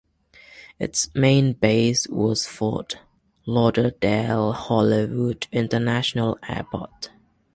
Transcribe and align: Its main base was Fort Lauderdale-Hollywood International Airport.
Its 0.79 1.13
main 1.13 1.53
base 1.53 2.07
was 2.07 2.47
Fort 2.47 2.95
Lauderdale-Hollywood 3.45 5.45
International 5.51 6.39
Airport. 6.49 7.11